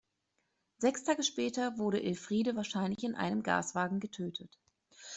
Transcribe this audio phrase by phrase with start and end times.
[0.79, 4.57] Sechs Tage später wurde Elfriede wahrscheinlich in einem Gaswagen getötet.